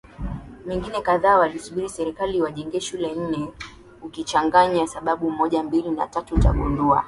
[0.65, 3.49] mingine kadhaa walisubiri serikali iwajengee shule Nne
[4.01, 6.99] Ukichanganya sababu moja mbili na tatu utagundua